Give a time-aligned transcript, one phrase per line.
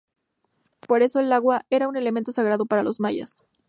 [0.87, 3.45] Por eso, el agua era un elemento sagrado para los mayas.